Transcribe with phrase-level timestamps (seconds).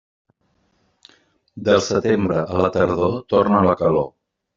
[1.67, 4.09] Del setembre a la tardor, torna la calor.